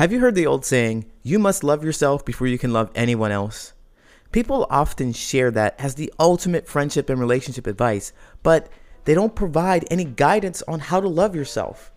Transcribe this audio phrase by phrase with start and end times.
[0.00, 3.30] Have you heard the old saying, you must love yourself before you can love anyone
[3.30, 3.74] else?
[4.32, 8.70] People often share that as the ultimate friendship and relationship advice, but
[9.04, 11.92] they don't provide any guidance on how to love yourself.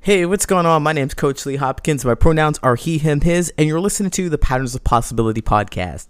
[0.00, 0.82] Hey, what's going on?
[0.82, 2.04] My name's Coach Lee Hopkins.
[2.04, 6.08] My pronouns are he, him, his, and you're listening to the Patterns of Possibility podcast.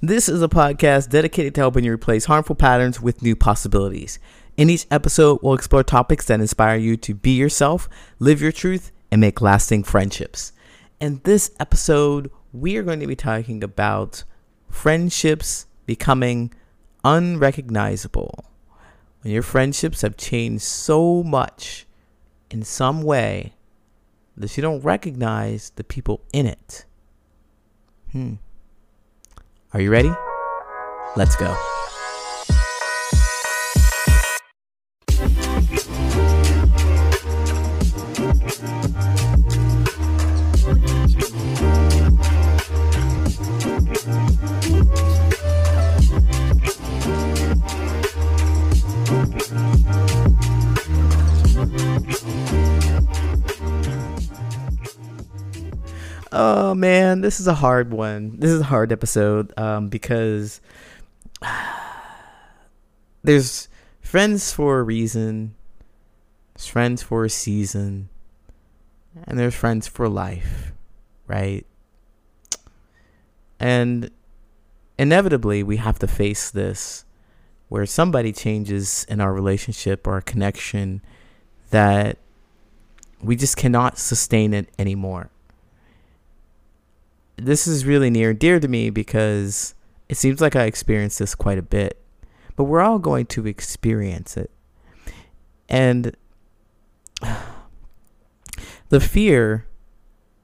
[0.00, 4.18] This is a podcast dedicated to helping you replace harmful patterns with new possibilities.
[4.56, 7.88] In each episode, we'll explore topics that inspire you to be yourself,
[8.18, 10.52] live your truth, and make lasting friendships.
[11.00, 14.24] In this episode, we are going to be talking about
[14.68, 16.52] friendships becoming
[17.04, 18.44] unrecognizable.
[19.22, 21.86] When your friendships have changed so much
[22.50, 23.54] in some way
[24.36, 26.84] that you don't recognize the people in it.
[28.12, 28.34] Hmm.
[29.72, 30.12] Are you ready?
[31.16, 31.71] Let's go.
[57.22, 58.38] This is a hard one.
[58.38, 60.60] This is a hard episode um, because
[63.22, 63.68] there's
[64.00, 65.54] friends for a reason,
[66.54, 68.08] there's friends for a season,
[69.24, 70.72] and there's friends for life,
[71.26, 71.66] right?
[73.58, 74.10] And
[74.98, 77.04] inevitably, we have to face this
[77.68, 81.00] where somebody changes in our relationship or connection
[81.70, 82.18] that
[83.22, 85.31] we just cannot sustain it anymore
[87.44, 89.74] this is really near and dear to me because
[90.08, 91.98] it seems like I experience this quite a bit.
[92.56, 94.50] But we're all going to experience it.
[95.68, 96.16] And
[98.90, 99.66] the fear,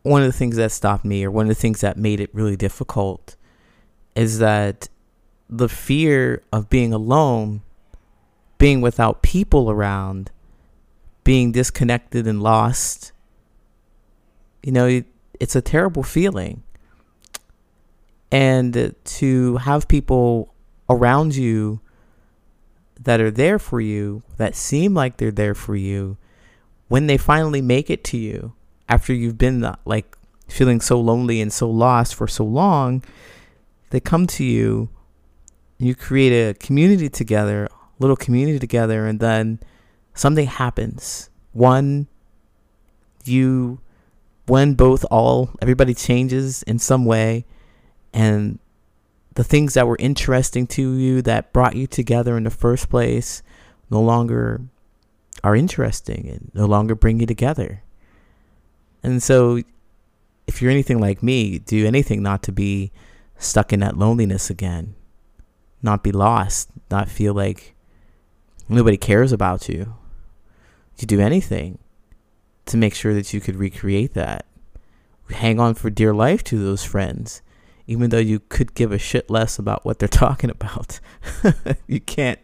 [0.03, 2.35] one of the things that stopped me, or one of the things that made it
[2.35, 3.37] really difficult,
[4.15, 4.89] is that
[5.49, 7.63] the fear of being alone,
[8.59, 10.31] being without people around,
[11.25, 13.13] being disconnected and lost,
[14.63, 15.03] you know,
[15.39, 16.63] it's a terrible feeling
[18.31, 20.55] and to have people
[20.89, 21.81] around you
[23.01, 26.17] that are there for you, that seem like they're there for you,
[26.89, 28.53] when they finally make it to you
[28.89, 30.17] after you've been like
[30.49, 33.03] feeling so lonely and so lost for so long,
[33.91, 34.89] they come to you,
[35.79, 39.61] you create a community together, little community together, and then
[40.15, 41.31] something happens.
[41.53, 42.09] One,
[43.25, 43.81] you,
[44.47, 47.45] when both, all, everybody changes in some way
[48.13, 48.59] and
[49.35, 53.43] the things that were interesting to you that brought you together in the first place
[53.91, 54.61] no longer
[55.45, 57.83] are interesting and no longer bring you together.
[59.03, 59.63] And so,
[60.47, 62.91] if you're anything like me, do anything not to be
[63.39, 64.95] stuck in that loneliness again,
[65.83, 67.75] not be lost, not feel like
[68.69, 69.95] nobody cares about you.
[70.99, 71.79] You do anything
[72.67, 74.47] to make sure that you could recreate that.
[75.31, 77.43] Hang on for dear life to those friends,
[77.89, 81.01] even though you could give a shit less about what they're talking about.
[81.89, 82.39] you can't,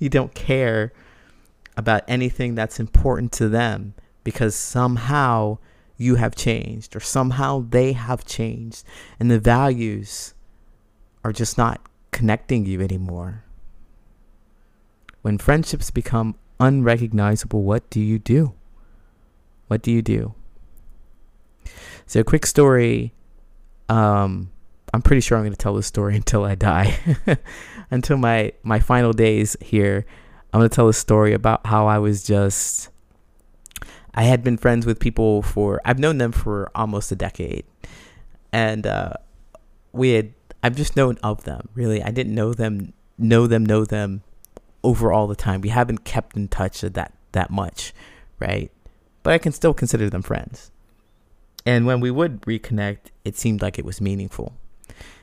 [0.00, 0.92] you don't care
[1.76, 3.94] about anything that's important to them
[4.24, 5.58] because somehow
[5.98, 8.84] you have changed or somehow they have changed
[9.20, 10.34] and the values
[11.22, 13.44] are just not connecting you anymore.
[15.20, 18.54] When friendships become unrecognizable, what do you do?
[19.68, 20.34] What do you do?
[22.06, 23.12] So, a quick story.
[23.88, 24.52] Um,
[24.96, 26.98] I'm pretty sure I'm going to tell this story until I die,
[27.90, 30.06] until my my final days here.
[30.54, 32.88] I'm going to tell a story about how I was just.
[34.14, 37.66] I had been friends with people for I've known them for almost a decade,
[38.54, 39.12] and uh,
[39.92, 40.32] we had
[40.62, 41.68] I've just known of them.
[41.74, 44.22] Really, I didn't know them, know them, know them
[44.82, 45.60] over all the time.
[45.60, 47.92] We haven't kept in touch that that much,
[48.40, 48.70] right?
[49.22, 50.70] But I can still consider them friends.
[51.66, 54.54] And when we would reconnect, it seemed like it was meaningful.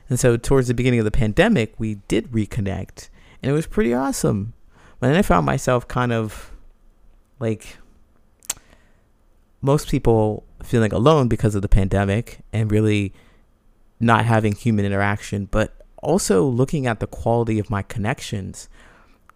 [0.10, 3.10] And so towards the beginning of the pandemic, we did reconnect,
[3.42, 4.54] and it was pretty awesome.
[5.00, 6.51] But then I found myself kind of
[7.39, 7.77] like
[9.62, 13.13] most people feeling alone because of the pandemic and really
[14.00, 18.68] not having human interaction, but also looking at the quality of my connections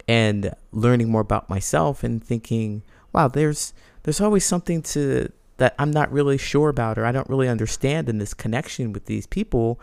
[0.07, 2.83] and learning more about myself and thinking,
[3.13, 3.73] wow, there's
[4.03, 8.07] there's always something to that I'm not really sure about or I don't really understand
[8.09, 9.79] in this connection with these people.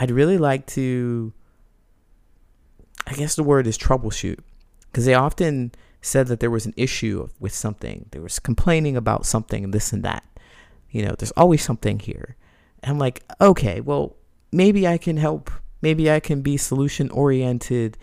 [0.00, 1.32] I'd really like to
[3.06, 4.38] I guess the word is troubleshoot
[4.90, 8.06] because they often said that there was an issue with something.
[8.10, 10.24] There was complaining about something and this and that.
[10.90, 12.36] You know, there's always something here.
[12.82, 14.16] And I'm like, okay, well,
[14.52, 15.50] maybe I can help.
[15.82, 17.96] Maybe I can be solution oriented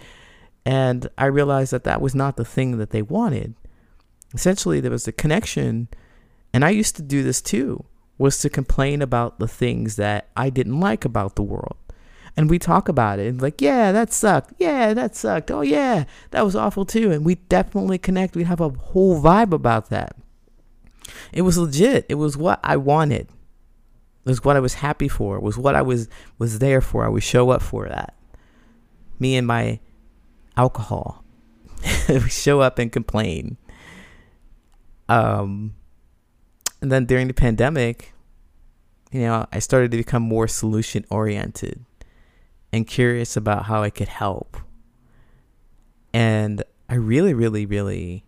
[0.67, 3.55] and I realized that that was not the thing that they wanted.
[4.33, 5.87] Essentially, there was a connection,
[6.51, 7.85] and I used to do this too,
[8.17, 11.77] was to complain about the things that I didn't like about the world.
[12.37, 14.53] And we talk about it like, yeah, that sucked.
[14.59, 15.49] Yeah, that sucked.
[15.49, 17.11] Oh yeah, that was awful too.
[17.11, 18.35] And we definitely connect.
[18.35, 20.15] We have a whole vibe about that.
[21.33, 22.05] It was legit.
[22.07, 23.29] It was what I wanted.
[24.23, 25.37] It was what I was happy for.
[25.37, 27.03] It was what I was was there for.
[27.03, 28.13] I would show up for that.
[29.17, 29.79] Me and my
[30.55, 31.23] alcohol.
[32.09, 33.57] we show up and complain.
[35.09, 35.73] Um,
[36.81, 38.13] and then during the pandemic,
[39.11, 41.83] you know, I started to become more solution oriented
[42.77, 44.55] and curious about how I could help.
[46.13, 48.23] And I really, really, really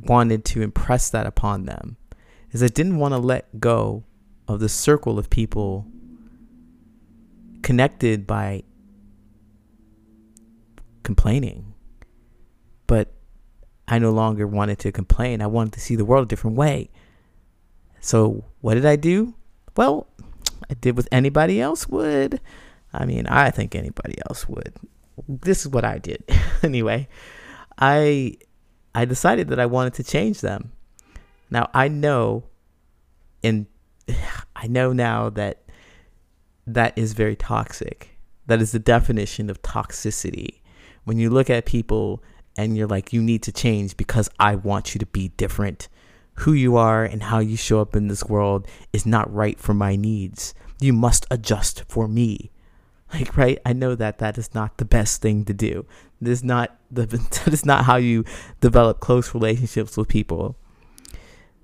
[0.00, 1.96] wanted to impress that upon them
[2.52, 4.04] is I didn't want to let go
[4.48, 5.86] of the circle of people
[7.62, 8.62] connected by
[11.02, 11.74] complaining.
[12.86, 13.12] But
[13.88, 15.42] I no longer wanted to complain.
[15.42, 16.90] I wanted to see the world a different way.
[18.00, 19.34] So what did I do?
[19.76, 20.06] Well,
[20.70, 22.40] I did what anybody else would.
[22.96, 24.74] I mean, I think anybody else would.
[25.28, 26.24] This is what I did.
[26.62, 27.08] anyway,
[27.78, 28.36] I
[28.94, 30.72] I decided that I wanted to change them.
[31.50, 32.44] Now I know
[33.42, 33.66] and
[34.56, 35.62] I know now that
[36.66, 38.18] that is very toxic.
[38.46, 40.60] That is the definition of toxicity
[41.06, 42.22] when you look at people
[42.58, 45.88] and you're like, you need to change because I want you to be different.
[46.40, 49.72] Who you are and how you show up in this world is not right for
[49.72, 50.52] my needs.
[50.80, 52.50] You must adjust for me.
[53.14, 53.58] Like, right?
[53.64, 55.86] I know that that is not the best thing to do.
[56.20, 57.06] This is not the
[57.44, 58.24] that is not how you
[58.60, 60.56] develop close relationships with people.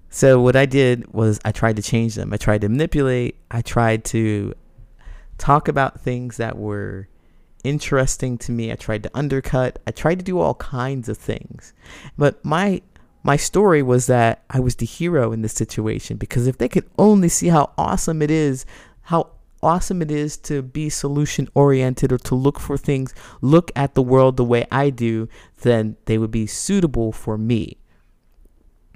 [0.08, 2.32] So what I did was I tried to change them.
[2.32, 3.38] I tried to manipulate.
[3.50, 4.54] I tried to
[5.38, 7.08] talk about things that were
[7.64, 8.70] interesting to me.
[8.70, 9.78] I tried to undercut.
[9.86, 11.72] I tried to do all kinds of things.
[12.16, 12.82] But my
[13.22, 16.88] my story was that I was the hero in this situation because if they could
[16.98, 18.66] only see how awesome it is,
[19.02, 19.30] how
[19.62, 24.02] awesome it is to be solution oriented or to look for things, look at the
[24.02, 25.28] world the way I do,
[25.62, 27.78] then they would be suitable for me.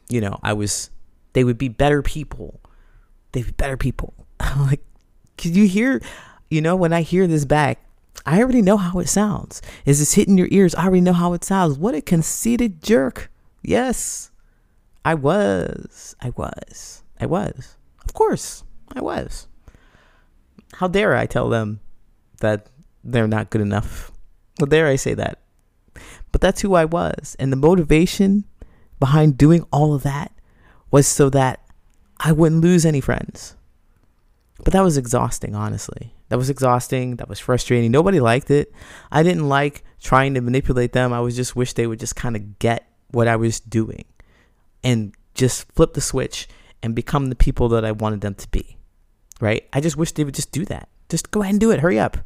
[0.08, 0.90] You know, I was
[1.32, 2.60] they would be better people.
[3.32, 4.14] They'd be better people.
[4.58, 4.80] like,
[5.36, 6.00] can you hear,
[6.50, 7.78] you know, when I hear this back,
[8.24, 9.60] I already know how it sounds.
[9.84, 10.74] Is this hitting your ears?
[10.74, 11.78] I already know how it sounds.
[11.78, 13.30] What a conceited jerk.
[13.62, 14.30] Yes,
[15.04, 16.16] I was.
[16.20, 17.02] I was.
[17.20, 17.76] I was.
[18.04, 19.48] Of course, I was.
[20.74, 21.80] How dare I tell them
[22.40, 22.68] that
[23.04, 24.12] they're not good enough?
[24.58, 25.38] How dare I say that?
[26.32, 27.36] But that's who I was.
[27.38, 28.44] And the motivation
[28.98, 30.32] behind doing all of that
[30.90, 31.60] was so that
[32.18, 33.54] I wouldn't lose any friends.
[34.62, 36.14] But that was exhausting, honestly.
[36.28, 37.16] That was exhausting.
[37.16, 37.90] That was frustrating.
[37.90, 38.72] Nobody liked it.
[39.12, 41.12] I didn't like trying to manipulate them.
[41.12, 44.04] I was just wish they would just kind of get what I was doing
[44.82, 46.48] and just flip the switch
[46.82, 48.75] and become the people that I wanted them to be.
[49.40, 49.68] Right?
[49.72, 50.88] I just wish they would just do that.
[51.08, 51.80] Just go ahead and do it.
[51.80, 52.18] Hurry up.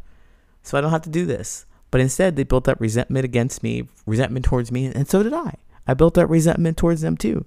[0.63, 1.67] So I don't have to do this.
[1.91, 5.57] But instead, they built up resentment against me, resentment towards me, and so did I.
[5.87, 7.45] I built up resentment towards them too.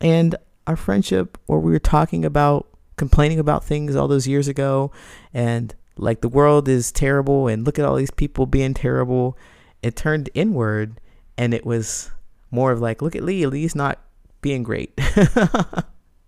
[0.00, 4.90] And our friendship, where we were talking about complaining about things all those years ago,
[5.32, 9.38] and like the world is terrible, and look at all these people being terrible,
[9.82, 11.00] it turned inward,
[11.38, 12.10] and it was
[12.50, 13.46] more of like, look at Lee.
[13.46, 13.98] Lee's not
[14.42, 14.92] being great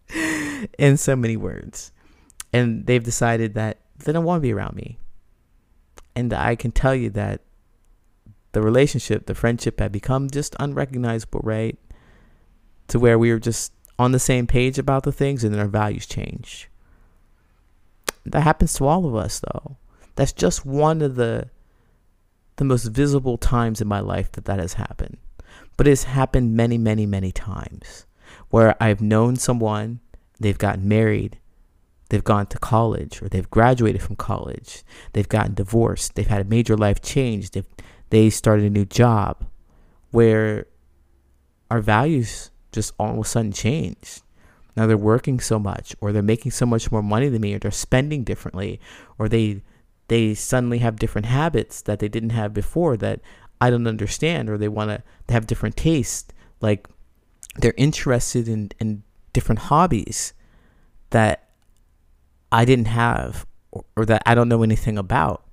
[0.78, 1.92] in so many words.
[2.54, 4.99] And they've decided that they don't want to be around me.
[6.14, 7.40] And I can tell you that
[8.52, 11.76] the relationship, the friendship had become just unrecognizable, right?
[12.88, 15.66] To where we were just on the same page about the things and then our
[15.66, 16.70] values change.
[18.25, 19.76] That happens to all of us though.
[20.14, 21.50] That's just one of the
[22.56, 25.16] the most visible times in my life that that has happened.
[25.76, 28.06] But it's happened many, many, many times
[28.50, 29.99] where I've known someone,
[30.38, 31.40] they've gotten married,
[32.08, 34.82] they've gone to college, or they've graduated from college,
[35.12, 37.66] they've gotten divorced, they've had a major life change, they've
[38.11, 39.44] they started a new job
[40.11, 40.66] where
[41.70, 44.23] our values just all of a sudden changed.
[44.76, 47.58] Now they're working so much, or they're making so much more money than me, or
[47.58, 48.80] they're spending differently,
[49.18, 49.62] or they
[50.08, 53.20] they suddenly have different habits that they didn't have before that
[53.61, 56.32] I don't understand, or they want to have different tastes.
[56.61, 56.88] Like
[57.56, 60.34] they're interested in, in different hobbies
[61.11, 61.49] that
[62.54, 63.46] I didn't have
[63.96, 65.44] or, that I don't know anything about.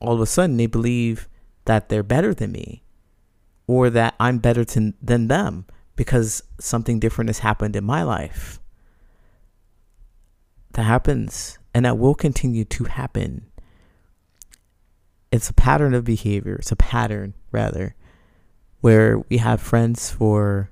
[0.00, 1.28] All of a sudden, they believe
[1.66, 2.82] that they're better than me
[3.66, 8.60] or that I'm better to, than them because something different has happened in my life.
[10.72, 13.46] That happens and that will continue to happen
[15.32, 16.56] it's a pattern of behavior.
[16.56, 17.94] It's a pattern, rather,
[18.80, 20.70] where we have friends for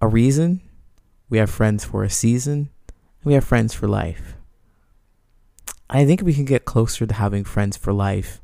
[0.00, 0.62] a reason,
[1.28, 2.70] we have friends for a season,
[3.26, 4.36] we have friends for life.
[5.90, 8.40] I think we can get closer to having friends for life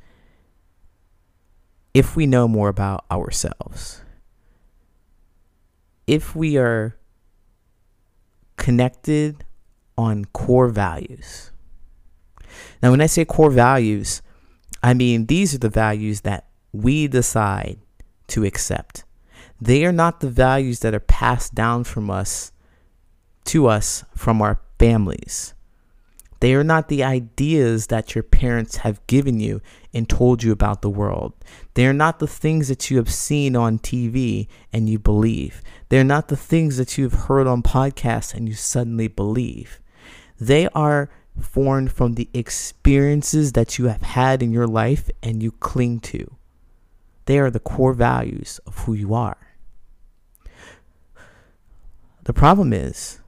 [1.95, 4.03] if we know more about ourselves.
[6.09, 6.97] If we are
[8.57, 9.45] connected
[9.97, 11.53] on core values.
[12.83, 14.21] Now, when I say core values,
[14.83, 17.79] I mean, these are the values that we decide
[18.29, 19.05] to accept.
[19.61, 22.51] They are not the values that are passed down from us
[23.45, 25.55] to us from our families.
[26.41, 29.61] They are not the ideas that your parents have given you
[29.95, 31.35] and told you about the world.
[31.75, 35.63] They are not the things that you have seen on TV and you believe.
[35.89, 39.79] They're not the things that you've heard on podcasts and you suddenly believe.
[40.41, 45.53] They are formed from the experiences that you have had in your life and you
[45.53, 46.29] cling to.
[47.27, 49.39] They are the core values of who you are.
[52.25, 53.22] The problem is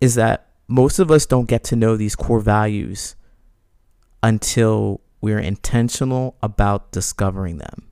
[0.00, 3.16] is that most of us don't get to know these core values
[4.22, 7.88] until we're intentional about discovering them.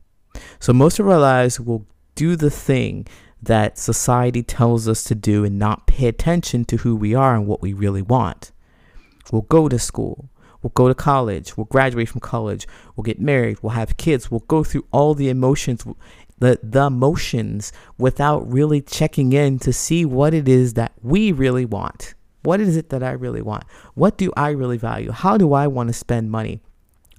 [0.60, 3.06] So most of our lives will do the thing
[3.42, 7.46] that society tells us to do and not pay attention to who we are and
[7.46, 8.52] what we really want.
[9.30, 10.30] We'll go to school.
[10.62, 11.56] We'll go to college.
[11.56, 12.66] We'll graduate from college.
[12.94, 13.58] We'll get married.
[13.62, 14.30] We'll have kids.
[14.30, 15.84] We'll go through all the emotions,
[16.38, 21.64] the, the motions without really checking in to see what it is that we really
[21.64, 22.14] want.
[22.42, 23.64] What is it that I really want?
[23.94, 25.10] What do I really value?
[25.10, 26.60] How do I want to spend money?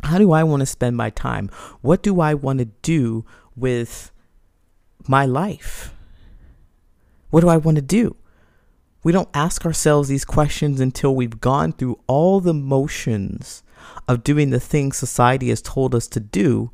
[0.03, 1.50] How do I want to spend my time?
[1.81, 4.12] What do I want to do with
[5.07, 5.93] my life?
[7.29, 8.15] What do I want to do?
[9.03, 13.63] We don't ask ourselves these questions until we've gone through all the motions
[14.07, 16.71] of doing the things society has told us to do.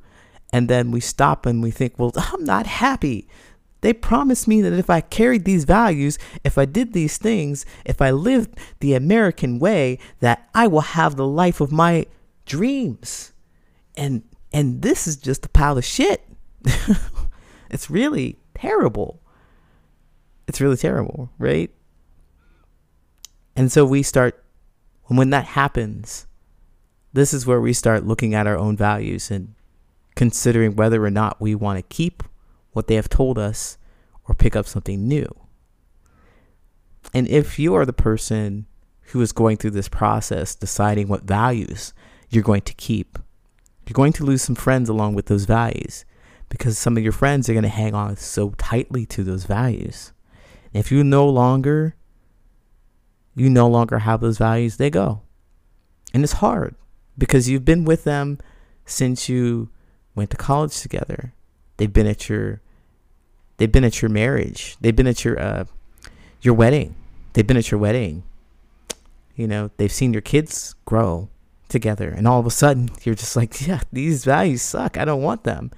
[0.54, 3.28] And then we stop and we think, well, I'm not happy.
[3.82, 8.02] They promised me that if I carried these values, if I did these things, if
[8.02, 12.06] I lived the American way, that I will have the life of my
[12.46, 13.34] dreams.
[13.98, 16.24] And and this is just a pile of shit.
[17.70, 19.20] it's really terrible.
[20.48, 21.72] It's really terrible, right?
[23.56, 24.44] And so we start,
[25.10, 26.28] and when that happens,
[27.14, 29.56] this is where we start looking at our own values and
[30.16, 32.24] considering whether or not we want to keep
[32.72, 33.78] what they have told us
[34.28, 35.28] or pick up something new.
[37.14, 38.66] And if you are the person
[39.08, 41.94] who is going through this process, deciding what values
[42.30, 43.20] you're going to keep,
[43.86, 46.06] you're going to lose some friends along with those values
[46.50, 50.14] because some of your friends are going to hang on so tightly to those values.
[50.74, 51.96] if you no longer
[53.36, 55.22] you no longer have those values, they go.
[56.14, 56.76] And it's hard
[57.18, 58.38] because you've been with them
[58.86, 59.70] since you
[60.16, 61.34] went to college together.
[61.78, 62.62] They've been at your
[63.58, 64.78] They've been at your marriage.
[64.82, 65.66] They've been at your uh,
[66.42, 66.96] your wedding.
[67.34, 68.24] They've been at your wedding.
[69.36, 71.30] You know, they've seen your kids grow
[71.70, 74.98] together, and all of a sudden, you're just like, yeah, these values suck.
[74.98, 75.72] I don't want them,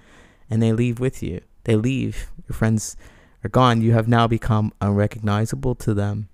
[0.50, 1.42] and they leave with you.
[1.66, 2.32] They leave.
[2.48, 2.96] Your friends
[3.44, 3.82] are gone.
[3.82, 6.30] You have now become unrecognizable to them,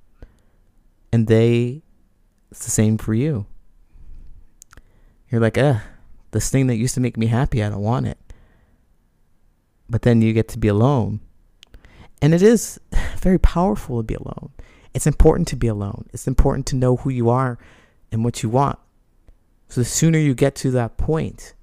[1.11, 1.81] and they.
[2.51, 3.45] It's the same for you.
[5.29, 5.79] You're like, uh,
[6.31, 8.17] this thing that used to make me happy, I don't want it.
[9.89, 11.19] But then you get to be alone
[12.21, 12.79] and it is
[13.17, 14.51] very powerful to be alone.
[14.93, 16.07] It's important to be alone.
[16.13, 17.57] It's important to know who you are
[18.11, 18.77] and what you want.
[19.69, 21.53] So the sooner you get to that point,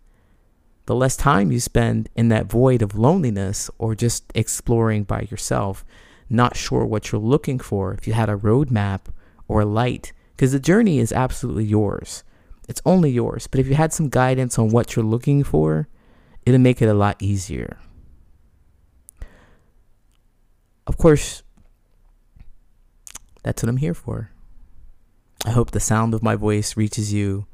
[0.87, 5.85] the less time you spend in that void of loneliness or just exploring by yourself,
[6.31, 7.93] not sure what you're looking for.
[7.93, 9.03] If you had a roadmap
[9.47, 12.25] or a light, because the journey is absolutely yours.
[12.69, 13.47] It's only yours.
[13.47, 15.89] But if you had some guidance on what you're looking for,
[16.47, 17.79] it'll make it a lot easier.
[20.89, 21.43] of course,
[23.45, 24.31] that's what I'm here for.
[25.45, 27.47] I hope the sound of my voice reaches you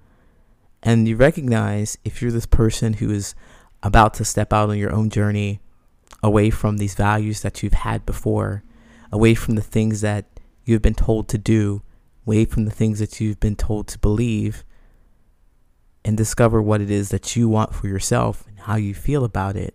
[0.82, 3.34] and you recognize if you're this person who is
[3.82, 5.60] about to step out on your own journey
[6.22, 8.62] away from these values that you've had before,
[9.10, 10.26] away from the things that
[10.64, 11.82] you've been told to do,
[12.26, 14.64] away from the things that you've been told to believe,
[16.04, 19.56] and discover what it is that you want for yourself and how you feel about
[19.56, 19.74] it.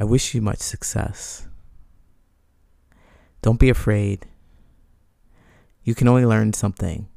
[0.00, 1.46] I wish you much success.
[3.42, 4.26] Don't be afraid.
[5.84, 7.08] You can only learn something.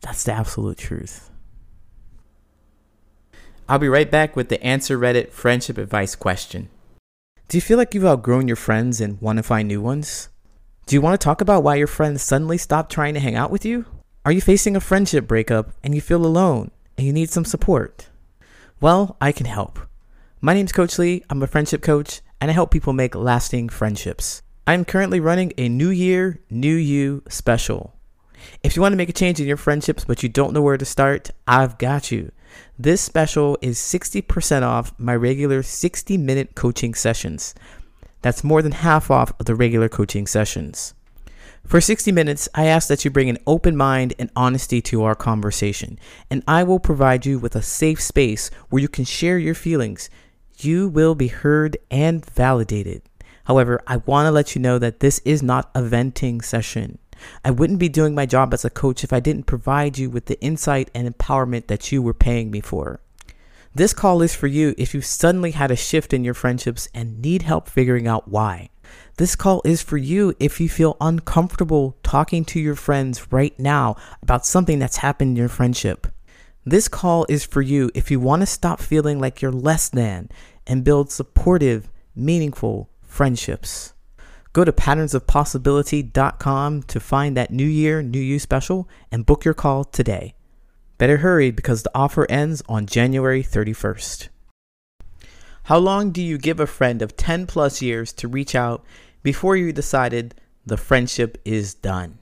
[0.00, 1.30] That's the absolute truth.
[3.68, 6.68] I'll be right back with the Answer Reddit friendship advice question.
[7.48, 10.28] Do you feel like you've outgrown your friends and want to find new ones?
[10.86, 13.50] Do you want to talk about why your friends suddenly stopped trying to hang out
[13.50, 13.86] with you?
[14.24, 18.08] Are you facing a friendship breakup and you feel alone and you need some support?
[18.80, 19.78] Well, I can help.
[20.40, 21.22] My name's Coach Lee.
[21.28, 24.42] I'm a friendship coach and I help people make lasting friendships.
[24.66, 27.94] I'm currently running a New Year, New You special.
[28.62, 30.78] If you want to make a change in your friendships but you don't know where
[30.78, 32.32] to start, I've got you.
[32.78, 37.54] This special is 60% off my regular 60 minute coaching sessions.
[38.22, 40.94] That's more than half off of the regular coaching sessions.
[41.66, 45.14] For 60 minutes, I ask that you bring an open mind and honesty to our
[45.14, 49.54] conversation, and I will provide you with a safe space where you can share your
[49.54, 50.10] feelings.
[50.58, 53.02] You will be heard and validated.
[53.44, 56.98] However, I want to let you know that this is not a venting session.
[57.44, 60.26] I wouldn't be doing my job as a coach if I didn't provide you with
[60.26, 63.00] the insight and empowerment that you were paying me for.
[63.74, 67.20] This call is for you if you suddenly had a shift in your friendships and
[67.20, 68.70] need help figuring out why.
[69.20, 73.96] This call is for you if you feel uncomfortable talking to your friends right now
[74.22, 76.06] about something that's happened in your friendship.
[76.64, 80.30] This call is for you if you want to stop feeling like you're less than
[80.66, 83.92] and build supportive, meaningful, friendships.
[84.54, 89.84] Go to patternsofpossibility.com to find that New Year, New You special and book your call
[89.84, 90.34] today.
[90.96, 94.30] Better hurry because the offer ends on January 31st.
[95.64, 98.82] How long do you give a friend of 10 plus years to reach out
[99.22, 102.18] before you decided the friendship is done?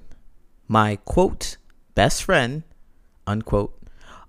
[0.67, 1.57] My quote,
[1.95, 2.63] best friend,
[3.27, 3.75] unquote,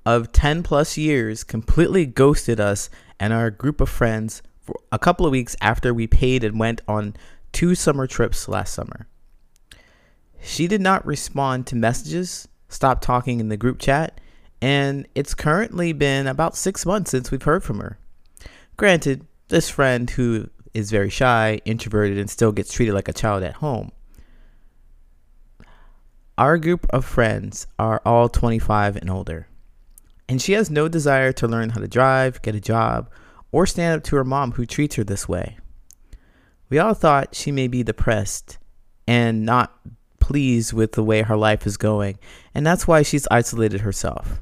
[0.05, 5.25] of 10 plus years completely ghosted us and our group of friends for a couple
[5.25, 7.15] of weeks after we paid and went on
[7.51, 9.08] two summer trips last summer.
[10.41, 14.21] She did not respond to messages, stopped talking in the group chat,
[14.62, 17.97] and it's currently been about six months since we've heard from her.
[18.77, 23.43] Granted, this friend who is very shy, introverted, and still gets treated like a child
[23.43, 23.91] at home.
[26.37, 29.47] Our group of friends are all 25 and older,
[30.27, 33.11] and she has no desire to learn how to drive, get a job,
[33.51, 35.57] or stand up to her mom who treats her this way.
[36.69, 38.57] We all thought she may be depressed
[39.07, 39.77] and not
[40.19, 42.19] pleased with the way her life is going,
[42.53, 44.39] and that's why she's isolated herself.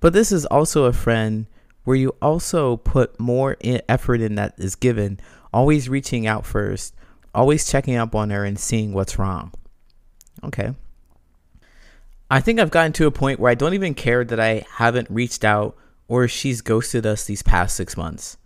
[0.00, 1.46] But this is also a friend
[1.88, 3.56] where you also put more
[3.88, 5.18] effort in that is given,
[5.54, 6.94] always reaching out first,
[7.34, 9.50] always checking up on her and seeing what's wrong.
[10.44, 10.74] Okay.
[12.30, 15.08] I think I've gotten to a point where I don't even care that I haven't
[15.08, 18.36] reached out or she's ghosted us these past six months.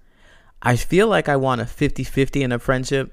[0.63, 3.13] I feel like I want a 50 50 in a friendship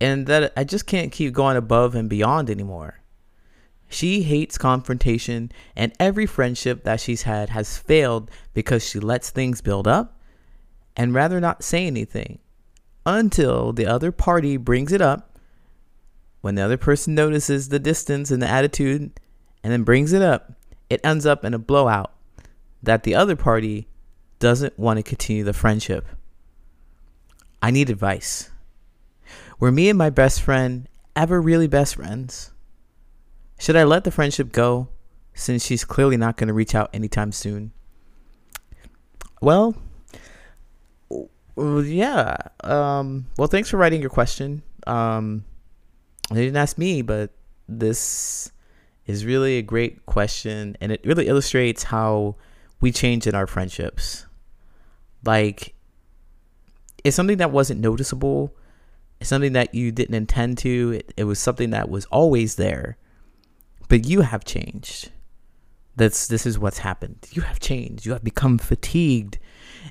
[0.00, 3.00] and that I just can't keep going above and beyond anymore.
[3.88, 9.60] She hates confrontation, and every friendship that she's had has failed because she lets things
[9.60, 10.20] build up
[10.96, 12.38] and rather not say anything
[13.06, 15.38] until the other party brings it up.
[16.40, 19.18] When the other person notices the distance and the attitude
[19.62, 20.52] and then brings it up,
[20.90, 22.12] it ends up in a blowout
[22.82, 23.88] that the other party
[24.38, 26.06] doesn't want to continue the friendship.
[27.62, 28.50] I need advice.
[29.58, 32.52] Were me and my best friend ever really best friends?
[33.58, 34.88] Should I let the friendship go
[35.32, 37.72] since she's clearly not going to reach out anytime soon?
[39.40, 39.74] Well,
[41.56, 42.36] yeah.
[42.62, 44.62] Um, well, thanks for writing your question.
[44.86, 45.44] Um,
[46.30, 47.30] they didn't ask me, but
[47.68, 48.50] this
[49.06, 52.36] is really a great question, and it really illustrates how
[52.80, 54.26] we change in our friendships.
[55.24, 55.74] Like,
[57.02, 58.54] it's something that wasn't noticeable.
[59.20, 60.92] It's something that you didn't intend to.
[60.98, 62.96] It, it was something that was always there,
[63.88, 65.10] but you have changed.
[65.96, 67.26] That's this is what's happened.
[67.30, 68.04] You have changed.
[68.04, 69.38] You have become fatigued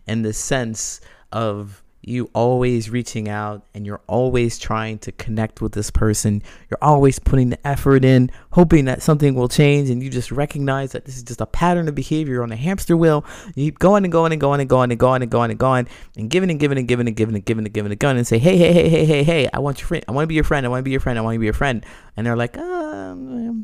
[0.08, 1.00] in the sense
[1.32, 6.44] of you always reaching out and you're always trying to connect with this person.
[6.70, 10.92] You're always putting the effort in, hoping that something will change, and you just recognize
[10.92, 13.24] that this is just a pattern of behavior on a hamster wheel.
[13.56, 15.88] You keep going and going and going and going and going and going and going
[16.18, 18.28] and giving and giving and giving and giving and giving and giving and going and
[18.28, 20.04] say, hey, hey, hey, hey, hey, hey, I want your friend.
[20.08, 20.66] I want to be your friend.
[20.66, 21.18] I want to be your friend.
[21.18, 21.86] I want to be your friend.
[22.18, 23.64] And they're like, um,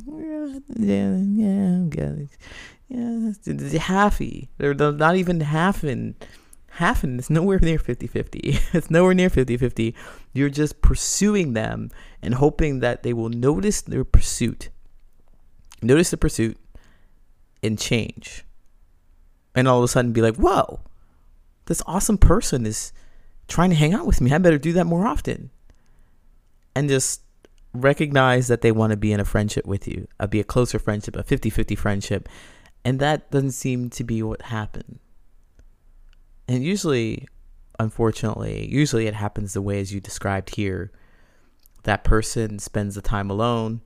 [0.77, 2.15] yeah, yeah, yeah,
[2.87, 4.49] yeah, happy.
[4.57, 6.15] They're not even half in
[6.79, 9.93] and it's nowhere near 50-50 it's nowhere near 50-50
[10.33, 11.89] you're just pursuing them
[12.21, 14.69] and hoping that they will notice their pursuit.
[15.81, 16.57] Notice the pursuit
[17.63, 18.45] and change.
[19.55, 20.81] And all of a sudden be like whoa
[21.65, 22.91] this awesome person is
[23.47, 24.31] trying to hang out with me.
[24.31, 25.51] I better do that more often.
[26.75, 27.21] And just
[27.73, 30.79] recognize that they want to be in a friendship with you uh, be a closer
[30.79, 32.29] friendship a 50-50 friendship.
[32.85, 34.99] And that doesn't seem to be what happened
[36.49, 37.27] and usually,
[37.79, 40.91] unfortunately, usually it happens the way as you described here.
[41.83, 43.81] That person spends the time alone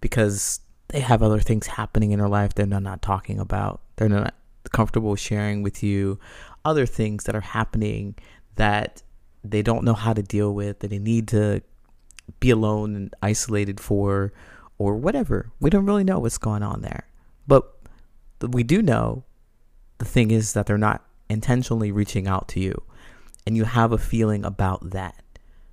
[0.00, 3.80] because they have other things happening in their life they're not talking about.
[3.96, 4.34] They're not
[4.72, 6.18] comfortable sharing with you
[6.64, 8.16] other things that are happening
[8.56, 9.02] that
[9.42, 11.62] they don't know how to deal with, that they need to
[12.40, 14.32] be alone and isolated for,
[14.78, 15.50] or whatever.
[15.60, 17.06] We don't really know what's going on there.
[17.46, 17.72] But
[18.40, 19.24] we do know
[19.98, 22.82] the thing is that they're not intentionally reaching out to you
[23.46, 25.22] and you have a feeling about that.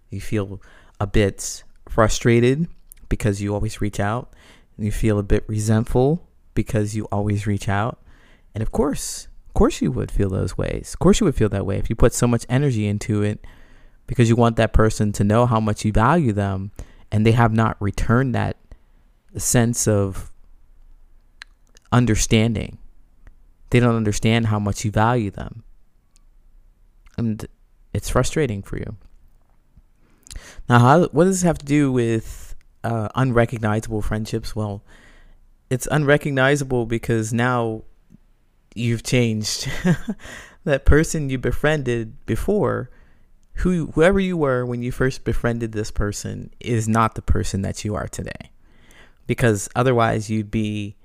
[0.09, 0.61] You feel
[0.99, 2.67] a bit frustrated
[3.09, 4.33] because you always reach out.
[4.77, 8.01] You feel a bit resentful because you always reach out.
[8.53, 10.93] And of course, of course you would feel those ways.
[10.93, 13.45] Of course you would feel that way if you put so much energy into it
[14.05, 16.71] because you want that person to know how much you value them
[17.11, 18.57] and they have not returned that
[19.35, 20.31] sense of
[21.91, 22.77] understanding
[23.69, 25.63] they don't understand how much you value them.
[27.17, 27.45] And
[27.93, 28.95] it's frustrating for you.
[30.69, 34.55] Now, how, what does this have to do with uh, unrecognizable friendships?
[34.55, 34.83] Well,
[35.69, 37.83] it's unrecognizable because now
[38.75, 39.69] you've changed.
[40.63, 42.89] that person you befriended before,
[43.55, 47.83] who whoever you were when you first befriended this person, is not the person that
[47.83, 48.51] you are today.
[49.25, 50.95] Because otherwise, you'd be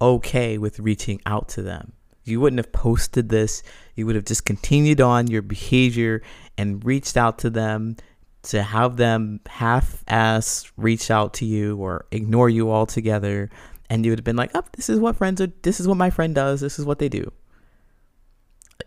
[0.00, 1.92] okay with reaching out to them
[2.28, 3.62] you wouldn't have posted this.
[3.94, 6.22] You would have just continued on your behavior
[6.56, 7.96] and reached out to them
[8.42, 13.50] to have them half ass reach out to you or ignore you altogether.
[13.90, 15.96] And you would have been like, oh, this is what friends are, this is what
[15.96, 17.32] my friend does, this is what they do.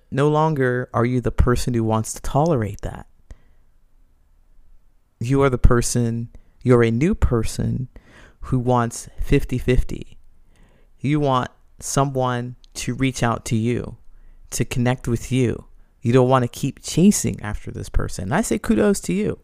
[0.10, 3.08] No longer are you the person who wants to tolerate that.
[5.20, 6.30] You are the person,
[6.64, 7.88] you're a new person
[8.42, 10.18] who wants 50 50.
[11.00, 11.50] You want
[11.80, 13.98] someone to reach out to you,
[14.52, 15.66] to connect with you.
[16.02, 18.32] You don't want to keep chasing after this person.
[18.32, 19.40] I say kudos to you.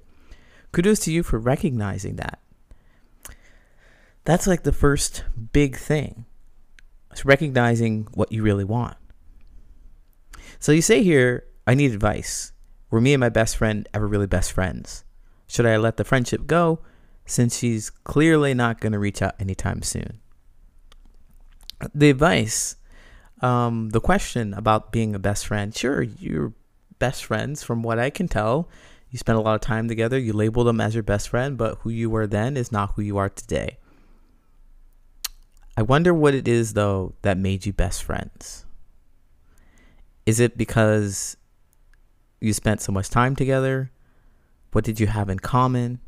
[0.72, 2.40] Kudos to you for recognizing that.
[4.26, 6.26] That's like the first big thing.
[7.12, 8.98] It's recognizing what you really want.
[10.60, 12.52] So you say here, I need advice.
[12.90, 15.04] Were me and my best friend ever really best friends?
[15.48, 16.80] Should I let the friendship go
[17.26, 20.20] since she's clearly not going to reach out anytime soon?
[21.94, 22.76] The advice
[23.41, 26.54] um, the question about being a best friend, sure, you're
[27.00, 28.69] best friends from what I can tell.
[29.10, 31.80] You spend a lot of time together, you label them as your best friend, but
[31.80, 33.78] who you were then is not who you are today.
[35.78, 38.65] I wonder what it is, though, that made you best friends.
[40.26, 41.38] Is it because
[42.41, 43.91] you spent so much time together?
[44.71, 46.00] What did you have in common?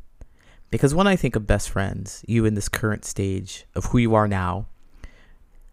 [0.70, 4.14] Because when I think of best friends, you in this current stage of who you
[4.14, 4.66] are now,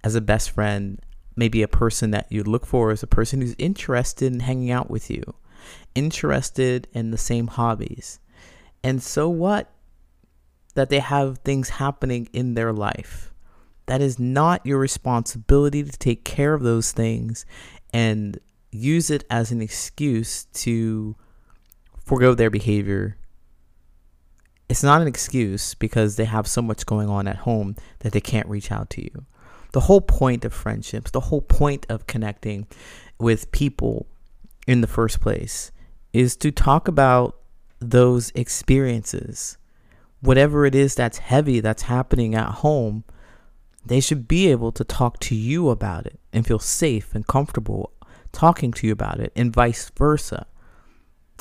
[0.04, 1.02] as a best friend,
[1.38, 4.89] maybe a person that you look for is a person who's interested in hanging out
[4.89, 5.23] with you,
[5.95, 8.19] interested in the same hobbies.
[8.84, 9.71] And so what?
[10.76, 13.34] That they have things happening in their life.
[13.86, 17.45] That is not your responsibility to take care of those things
[17.93, 18.39] and
[18.71, 21.15] use it as an excuse to
[22.04, 23.17] forego their behavior
[24.69, 28.19] It's not an excuse because they have so much going on at home that they
[28.19, 29.26] can't reach out to you.
[29.74, 32.68] The whole point of friendships, the whole point of connecting
[33.20, 34.08] with people
[34.68, 35.72] in the first place
[36.14, 37.38] is to talk about
[37.80, 39.58] those experiences.
[40.22, 43.04] Whatever it is that's heavy that's happening at home,
[43.86, 47.94] they should be able to talk to you about it and feel safe and comfortable
[48.32, 50.46] talking to you about it, and vice versa.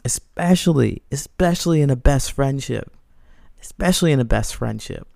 [0.04, 2.90] Especially, especially in a best friendship.
[3.60, 5.08] Especially in a best friendship.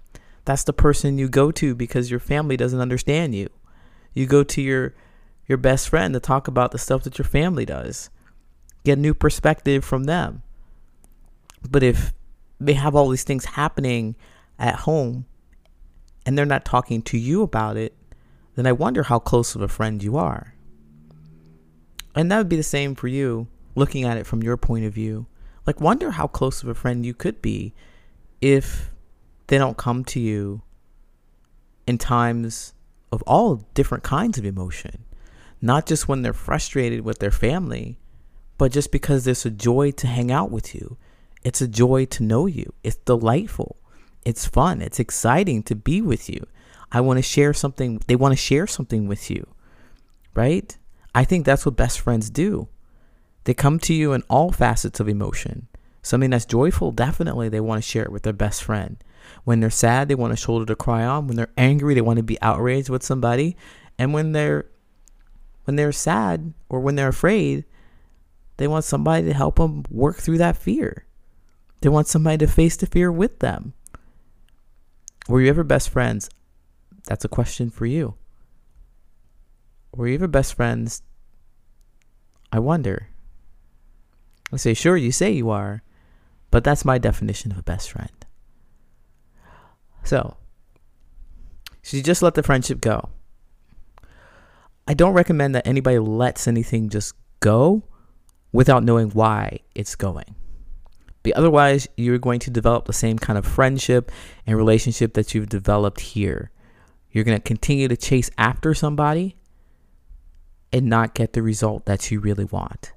[0.44, 3.48] That's the person you go to because your family doesn't understand you.
[4.14, 4.94] You go to your
[5.46, 8.08] your best friend to talk about the stuff that your family does.
[8.84, 10.42] Get a new perspective from them.
[11.68, 12.12] But if
[12.60, 14.14] they have all these things happening
[14.58, 15.26] at home
[16.24, 17.94] and they're not talking to you about it,
[18.54, 20.54] then I wonder how close of a friend you are.
[22.14, 24.92] And that would be the same for you, looking at it from your point of
[24.92, 25.26] view.
[25.66, 27.74] Like, wonder how close of a friend you could be
[28.40, 28.89] if
[29.50, 30.62] they don't come to you
[31.84, 32.72] in times
[33.10, 35.04] of all different kinds of emotion.
[35.60, 37.98] Not just when they're frustrated with their family,
[38.58, 40.96] but just because there's a joy to hang out with you.
[41.42, 42.72] It's a joy to know you.
[42.84, 43.76] It's delightful.
[44.24, 44.80] It's fun.
[44.80, 46.46] It's exciting to be with you.
[46.92, 48.00] I want to share something.
[48.06, 49.48] They want to share something with you,
[50.32, 50.78] right?
[51.12, 52.68] I think that's what best friends do.
[53.44, 55.66] They come to you in all facets of emotion.
[56.02, 59.02] Something that's joyful, definitely they want to share it with their best friend.
[59.44, 61.26] When they're sad, they want a shoulder to cry on.
[61.26, 63.56] When they're angry, they want to be outraged with somebody.
[63.98, 64.66] And when they're
[65.64, 67.64] when they're sad or when they're afraid,
[68.56, 71.06] they want somebody to help them work through that fear.
[71.80, 73.74] They want somebody to face the fear with them.
[75.28, 76.28] Were you ever best friends?
[77.06, 78.14] That's a question for you.
[79.94, 81.02] Were you ever best friends?
[82.52, 83.08] I wonder.
[84.52, 85.82] I say, sure, you say you are,
[86.50, 88.10] but that's my definition of a best friend.
[90.04, 90.36] So,
[91.90, 93.08] you just let the friendship go?
[94.86, 97.82] I don't recommend that anybody lets anything just go
[98.52, 100.34] without knowing why it's going.
[101.22, 104.10] But otherwise, you're going to develop the same kind of friendship
[104.46, 106.50] and relationship that you've developed here.
[107.10, 109.36] You're going to continue to chase after somebody
[110.72, 112.92] and not get the result that you really want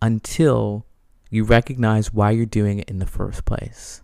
[0.00, 0.86] until
[1.30, 4.01] you recognize why you're doing it in the first place.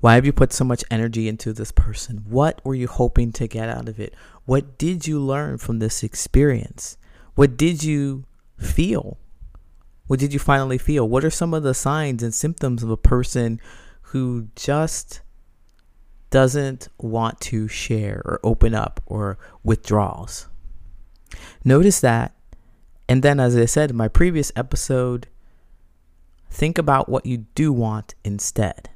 [0.00, 2.24] Why have you put so much energy into this person?
[2.28, 4.14] What were you hoping to get out of it?
[4.44, 6.96] What did you learn from this experience?
[7.34, 8.24] What did you
[8.58, 9.18] feel?
[10.06, 11.08] What did you finally feel?
[11.08, 13.60] What are some of the signs and symptoms of a person
[14.02, 15.22] who just
[16.30, 20.46] doesn't want to share or open up or withdraws?
[21.64, 22.34] Notice that.
[23.08, 25.28] And then, as I said in my previous episode,
[26.50, 28.90] think about what you do want instead.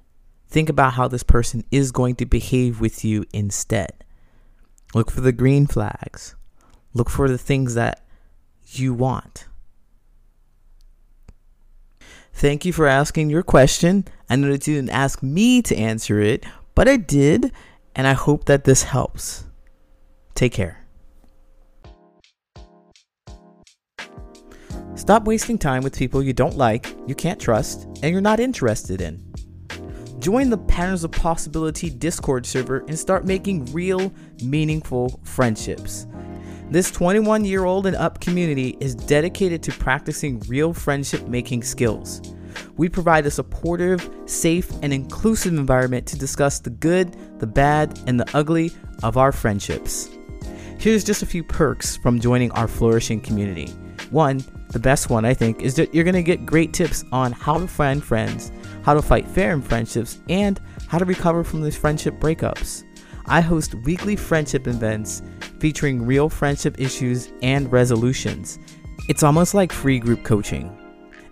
[0.48, 3.92] Think about how this person is going to behave with you instead.
[4.94, 6.34] Look for the green flags.
[6.94, 8.04] Look for the things that
[8.64, 9.46] you want.
[12.32, 14.06] Thank you for asking your question.
[14.30, 17.52] I know that you didn't ask me to answer it, but I did,
[17.94, 19.44] and I hope that this helps.
[20.34, 20.86] Take care.
[24.94, 29.00] Stop wasting time with people you don't like, you can't trust, and you're not interested
[29.00, 29.27] in.
[30.18, 36.08] Join the Patterns of Possibility Discord server and start making real, meaningful friendships.
[36.70, 42.20] This 21 year old and up community is dedicated to practicing real friendship making skills.
[42.76, 48.18] We provide a supportive, safe, and inclusive environment to discuss the good, the bad, and
[48.18, 48.72] the ugly
[49.04, 50.10] of our friendships.
[50.80, 53.68] Here's just a few perks from joining our flourishing community.
[54.10, 57.58] One, the best one I think, is that you're to get great tips on how
[57.58, 58.50] to find friends,
[58.88, 62.84] how to fight fair in friendships, and how to recover from these friendship breakups.
[63.26, 65.20] I host weekly friendship events
[65.60, 68.58] featuring real friendship issues and resolutions.
[69.06, 70.74] It's almost like free group coaching.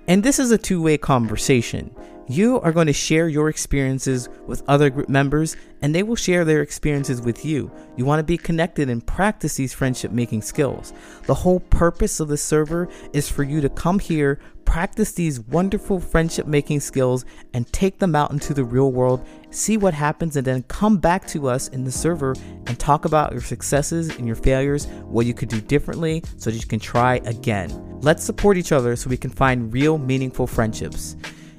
[0.06, 1.95] And this is a two way conversation.
[2.28, 6.44] You are going to share your experiences with other group members, and they will share
[6.44, 7.70] their experiences with you.
[7.96, 10.92] You want to be connected and practice these friendship making skills.
[11.26, 16.00] The whole purpose of the server is for you to come here, practice these wonderful
[16.00, 20.44] friendship making skills, and take them out into the real world, see what happens, and
[20.44, 22.34] then come back to us in the server
[22.66, 26.56] and talk about your successes and your failures, what you could do differently so that
[26.56, 28.00] you can try again.
[28.00, 31.14] Let's support each other so we can find real, meaningful friendships.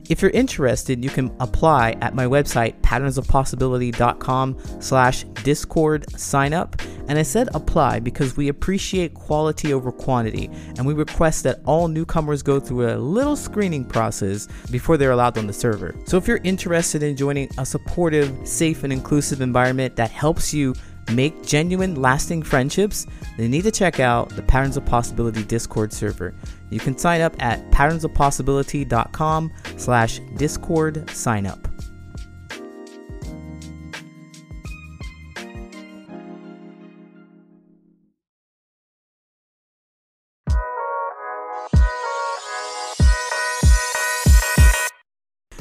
[0.10, 6.82] If you're interested, you can apply at my website, patternsofpossibility.com slash discord sign up.
[7.10, 11.88] And I said apply because we appreciate quality over quantity, and we request that all
[11.88, 15.96] newcomers go through a little screening process before they're allowed on the server.
[16.06, 20.76] So if you're interested in joining a supportive, safe, and inclusive environment that helps you
[21.14, 25.94] make genuine, lasting friendships, then you need to check out the Patterns of Possibility Discord
[25.94, 26.36] server.
[26.70, 31.68] You can sign up at patternsofpossibility.com slash discord sign up.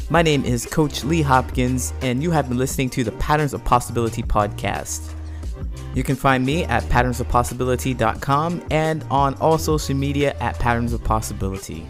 [0.08, 3.64] My name is Coach Lee Hopkins, and you have been listening to the Patterns of
[3.64, 5.15] Possibility podcast.
[5.96, 11.86] You can find me at patternsofpossibility.com and on all social media at Patterns of Possibility.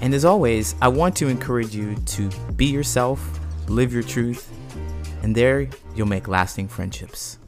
[0.00, 3.38] And as always, I want to encourage you to be yourself,
[3.68, 4.50] live your truth,
[5.22, 7.38] and there you'll make lasting friendships.